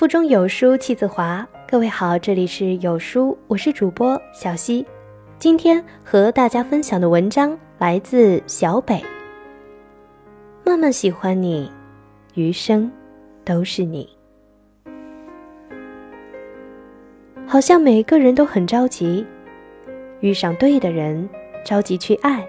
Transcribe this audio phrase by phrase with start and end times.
[0.00, 1.46] 腹中有书气自华。
[1.68, 4.82] 各位好，这里是有书，我是主播小溪。
[5.38, 8.98] 今天和大家分享的文章来自小北。
[10.64, 11.70] 慢慢喜欢你，
[12.32, 12.90] 余生
[13.44, 14.08] 都是你。
[17.46, 19.26] 好像每个人都很着急，
[20.20, 21.28] 遇上对的人，
[21.62, 22.40] 着急去爱；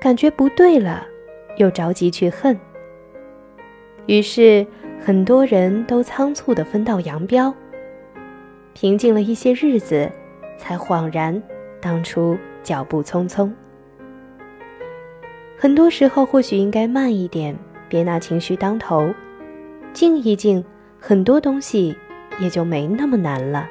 [0.00, 1.04] 感觉不对了，
[1.56, 2.56] 又着急去恨。
[4.06, 4.64] 于是。
[5.04, 7.52] 很多人都仓促的分道扬镳，
[8.72, 10.08] 平静了一些日子，
[10.56, 11.42] 才恍然
[11.80, 13.50] 当初脚步匆匆。
[15.58, 17.56] 很多时候，或许应该慢一点，
[17.88, 19.12] 别拿情绪当头，
[19.92, 20.64] 静一静，
[21.00, 21.96] 很多东西
[22.38, 23.68] 也就没那么难了。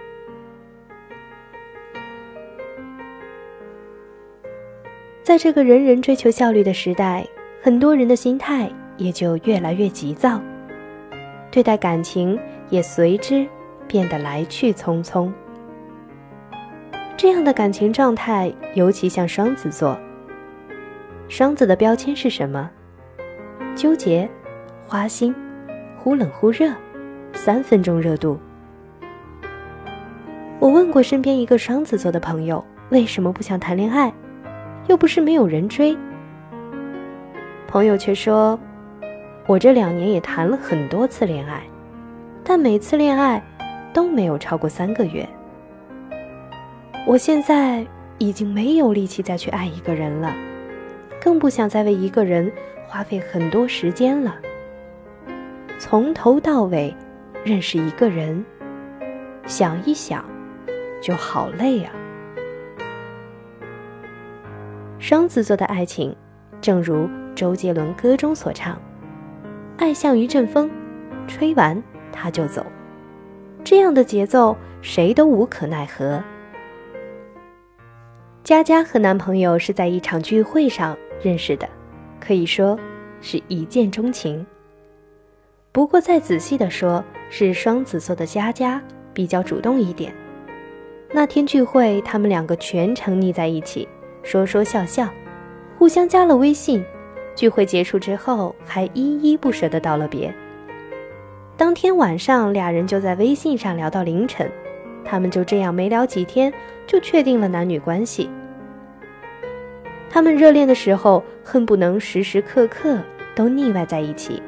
[5.24, 7.26] 在这个人人追求效率的时代，
[7.62, 10.42] 很多人的心态也就越来越急躁。
[11.52, 13.46] 对待感情也随之
[13.86, 15.30] 变得来去匆匆。
[17.18, 20.00] 这样的感情状态尤其像双子座。
[21.28, 22.70] 双子的标签是什么？
[23.76, 24.28] 纠结、
[24.88, 25.36] 花心、
[25.98, 26.74] 忽冷忽热，
[27.34, 28.40] 三分钟热度。
[30.60, 34.12] 我问过身边一个双子座的朋友，为什么不想谈恋爱？
[34.88, 35.98] 又不是没有人追。
[37.68, 38.58] 朋友却说。
[39.52, 41.62] 我这两年也谈了很多次恋爱，
[42.42, 43.44] 但每次恋爱
[43.92, 45.28] 都没有超过三个月。
[47.06, 47.86] 我现在
[48.18, 50.34] 已经没有力气再去爱一个人了，
[51.22, 52.50] 更不想再为一个人
[52.88, 54.38] 花费很多时间了。
[55.78, 56.96] 从头到尾
[57.44, 58.46] 认识一个人，
[59.46, 60.24] 想一想
[61.02, 61.92] 就好累啊。
[64.98, 66.16] 双子座的爱情，
[66.62, 68.82] 正如周杰伦歌中所唱。
[69.82, 70.70] 爱像一阵风，
[71.28, 72.64] 吹完他就走，
[73.64, 76.24] 这样的节奏谁都无可奈何。
[78.44, 81.68] 佳佳和男朋友是在一场聚会上认识的，
[82.20, 82.80] 可以说
[83.22, 84.46] 是一见钟情。
[85.72, 88.80] 不过再仔细的说，是双子座的佳佳
[89.16, 90.14] 比较主动一点。
[91.12, 93.88] 那天聚会，他们两个全程腻在一起，
[94.22, 95.10] 说说笑笑，
[95.80, 96.86] 互相加了微信。
[97.36, 100.34] 聚会结束之后，还依依不舍地道了别。
[101.58, 104.52] 当天晚上，俩人就在微信上聊到凌晨，
[105.06, 106.52] 他们就这样没聊几天，
[106.88, 108.30] 就确定了男女关系。
[110.10, 113.00] 他们热恋的时候，恨不能时时刻刻
[113.34, 114.42] 都腻歪在一起，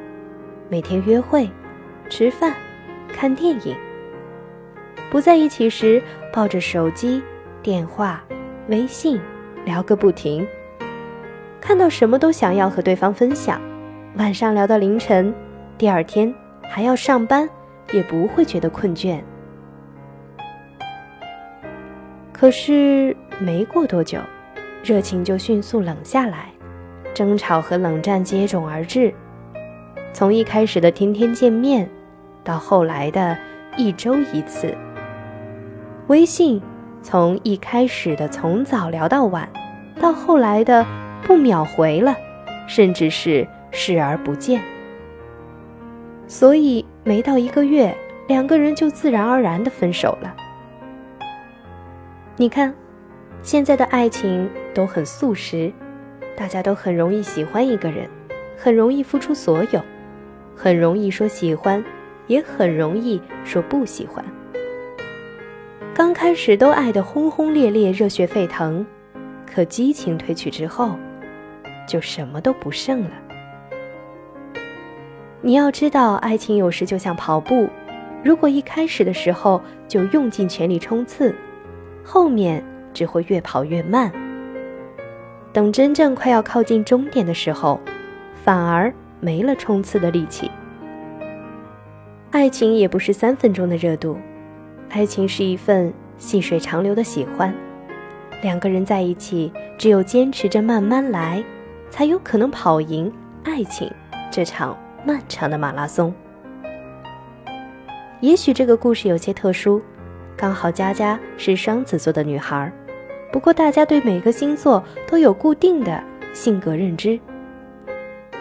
[0.68, 1.48] 每天约会、
[2.10, 2.54] 吃饭、
[3.08, 3.74] 看电影。
[5.10, 6.02] 不在一起时，
[6.32, 7.22] 抱着手机、
[7.62, 8.22] 电话、
[8.68, 9.20] 微信
[9.64, 10.46] 聊个不停。
[11.64, 13.58] 看到什么都想要和对方分享，
[14.18, 15.34] 晚上聊到凌晨，
[15.78, 17.48] 第二天还要上班，
[17.90, 19.18] 也不会觉得困倦。
[22.34, 24.18] 可是没过多久，
[24.84, 26.50] 热情就迅速冷下来，
[27.14, 29.14] 争吵和冷战接踵而至。
[30.12, 31.88] 从一开始的天天见面，
[32.44, 33.34] 到后来的
[33.78, 34.76] 一周一次，
[36.08, 36.60] 微信
[37.02, 39.48] 从一开始的从早聊到晚，
[39.98, 40.84] 到后来的。
[41.24, 42.14] 不秒回了，
[42.68, 44.62] 甚至是视而不见。
[46.26, 47.94] 所以没到一个月，
[48.28, 50.34] 两个人就自然而然的分手了。
[52.36, 52.74] 你看，
[53.42, 55.72] 现在的爱情都很速食，
[56.36, 58.08] 大家都很容易喜欢一个人，
[58.56, 59.80] 很容易付出所有，
[60.56, 61.84] 很容易说喜欢，
[62.26, 64.24] 也很容易说不喜欢。
[65.94, 68.84] 刚开始都爱得轰轰烈烈、热血沸腾，
[69.46, 70.98] 可激情褪去之后。
[71.86, 73.10] 就什么都不剩了。
[75.40, 77.68] 你要知道，爱情有时就像跑步，
[78.22, 81.34] 如果一开始的时候就用尽全力冲刺，
[82.02, 84.10] 后面只会越跑越慢。
[85.52, 87.78] 等真正快要靠近终点的时候，
[88.42, 90.50] 反而没了冲刺的力气。
[92.30, 94.16] 爱情也不是三分钟的热度，
[94.88, 97.54] 爱情是一份细水长流的喜欢。
[98.42, 101.44] 两个人在一起，只有坚持着慢慢来。
[101.94, 103.10] 才有可能跑赢
[103.44, 103.88] 爱情
[104.28, 104.76] 这场
[105.06, 106.12] 漫长的马拉松。
[108.18, 109.80] 也许这个故事有些特殊，
[110.36, 112.72] 刚好佳佳是双子座的女孩。
[113.32, 116.02] 不过大家对每个星座都有固定的
[116.32, 117.16] 性格认知。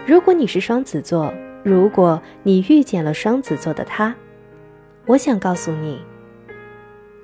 [0.07, 4.15] 如果你是双子座，如果你遇见了双子座的他，
[5.05, 6.01] 我想告诉你，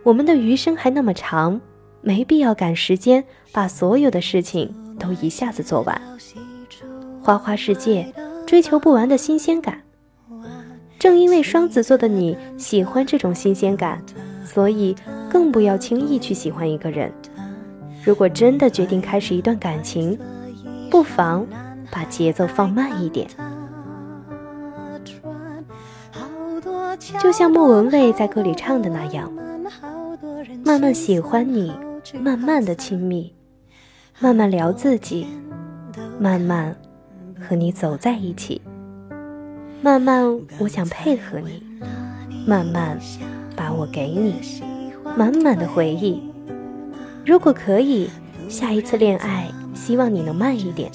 [0.04, 1.60] 我们的余生还那么长，
[2.02, 4.76] 没必要赶时间把所有的事情。
[5.00, 6.00] 都一下子做完，
[7.24, 8.14] 花花世界，
[8.46, 9.82] 追求不完的新鲜感。
[11.00, 14.04] 正因为双子座的你喜欢这种新鲜感，
[14.46, 14.94] 所以
[15.30, 17.10] 更不要轻易去喜欢一个人。
[18.04, 20.20] 如果真的决定开始一段感情，
[20.92, 21.48] 不妨
[21.90, 23.28] 把节奏放慢一点。
[27.22, 29.32] 就像莫文蔚在歌里唱的那样，
[30.66, 31.72] 慢慢喜欢你，
[32.22, 33.34] 慢慢的亲密，
[34.22, 35.26] 慢慢聊自己，
[36.20, 36.76] 慢慢
[37.40, 38.62] 和你走在一起，
[39.82, 40.26] 慢慢
[40.58, 41.64] 我想配合你，
[42.46, 43.00] 慢慢
[43.56, 44.36] 把我给你，
[45.16, 46.22] 满满的回忆。
[47.26, 48.10] 如果可以，
[48.50, 50.92] 下一次恋爱，希望你能慢一点，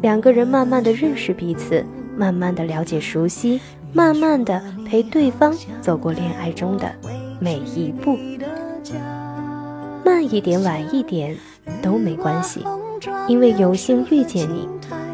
[0.00, 1.84] 两个人慢慢的认识彼此，
[2.16, 3.60] 慢慢的了解熟悉。
[3.90, 6.94] 慢慢的陪对方走过恋爱中的
[7.40, 8.18] 每一步，
[10.04, 11.34] 慢一点、晚一点
[11.82, 12.64] 都没关系，
[13.28, 14.68] 因为有幸遇见你，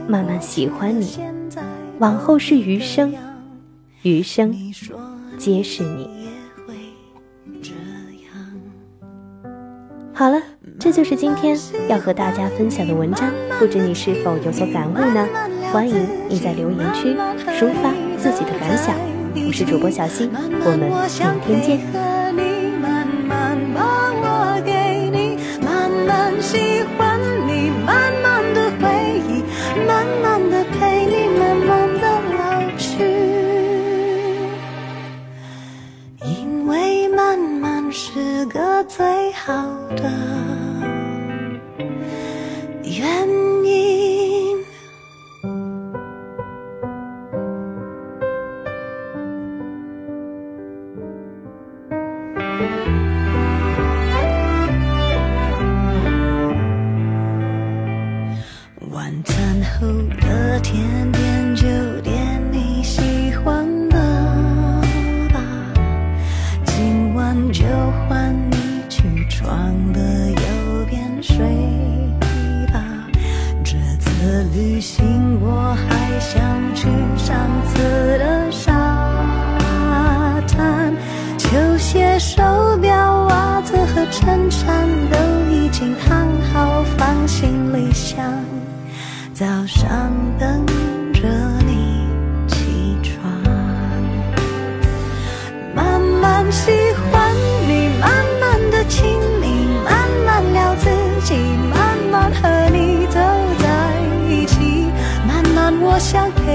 [0.06, 1.18] 慢慢喜欢你，
[1.98, 3.14] 往后是余生，
[4.02, 4.54] 余生
[5.38, 6.08] 皆是你。
[10.12, 10.40] 好了，
[10.78, 11.58] 这就是今天
[11.88, 15.26] 要和大家分享的文章，不知你是否有所感悟呢？
[15.72, 17.16] 欢迎你在留言区
[17.58, 17.92] 抒发。
[18.16, 18.94] 自己的感想，
[19.46, 20.30] 我是主播小溪，
[20.64, 20.88] 我们
[21.46, 22.13] 明天见。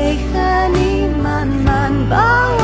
[0.09, 2.17] 为何你，慢慢把
[2.49, 2.58] 我。